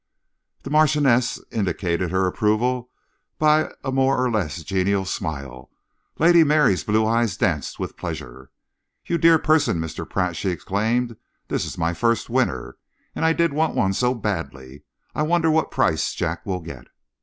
The 0.63 0.71
Marchioness 0.71 1.39
indicated 1.51 2.09
her 2.09 2.25
approval 2.25 2.89
by 3.37 3.69
a 3.83 3.91
more 3.91 4.17
or 4.19 4.31
less 4.31 4.63
genial 4.63 5.05
smile. 5.05 5.69
Lady 6.17 6.43
Mary's 6.43 6.83
blue 6.83 7.05
eyes 7.05 7.37
danced 7.37 7.77
with 7.79 7.97
pleasure. 7.97 8.49
"You 9.05 9.19
dear 9.19 9.37
person, 9.37 9.79
Mr. 9.79 10.09
Pratt!" 10.09 10.35
she 10.35 10.49
exclaimed. 10.49 11.17
"This 11.49 11.65
is 11.65 11.77
my 11.77 11.93
first 11.93 12.31
winner, 12.31 12.77
and 13.13 13.23
I 13.23 13.33
did 13.33 13.53
want 13.53 13.75
one 13.75 13.93
so 13.93 14.15
badly. 14.15 14.81
I 15.13 15.21
wonder 15.21 15.51
what 15.51 15.69
price 15.69 16.15
Jack 16.15 16.47
will 16.47 16.61
get." 16.61 16.87